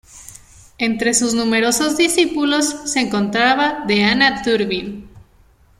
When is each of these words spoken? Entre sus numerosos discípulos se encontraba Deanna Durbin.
Entre 0.79 1.13
sus 1.13 1.35
numerosos 1.35 1.95
discípulos 1.95 2.89
se 2.91 3.01
encontraba 3.01 3.83
Deanna 3.85 4.41
Durbin. 4.41 5.07